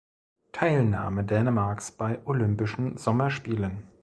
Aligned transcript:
Teilnahme 0.51 1.23
Dänemarks 1.23 1.91
bei 1.91 2.17
Olympischen 2.25 2.97
Sommerspielen. 2.97 3.83